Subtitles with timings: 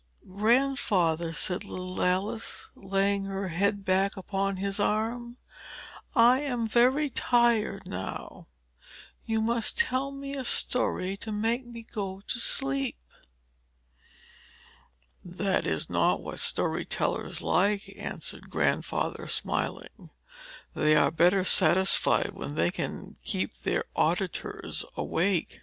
[0.35, 5.37] "Grandfather," said little Alice, laying her head back upon his arm,
[6.15, 8.47] "I am very tired now.
[9.27, 12.97] You must tell me a story to make me go to sleep."
[15.23, 20.09] "That is not what story tellers like," answered Grandfather, smiling.
[20.73, 25.59] "They are better satisfied when they can keep their auditors awake."